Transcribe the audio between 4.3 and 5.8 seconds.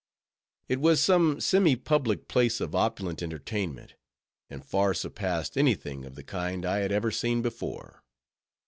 and far surpassed any